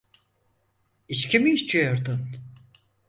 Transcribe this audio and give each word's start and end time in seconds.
İçki 1.07 1.39
mi 1.39 1.51
içiyordun? 1.53 2.21